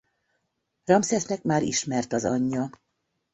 Ramszesznek 0.85 1.43
már 1.43 1.63
ismert 1.63 2.13
az 2.13 2.25
anyja. 2.25 2.69